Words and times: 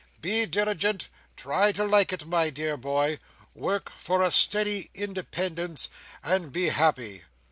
Be 0.19 0.47
diligent, 0.47 1.09
try 1.37 1.71
to 1.73 1.83
like 1.83 2.11
it, 2.11 2.25
my 2.25 2.49
dear 2.49 2.75
boy, 2.75 3.19
work 3.53 3.91
for 3.95 4.23
a 4.23 4.31
steady 4.31 4.89
independence, 4.95 5.89
and 6.23 6.51
be 6.51 6.69
happy!" 6.69 7.25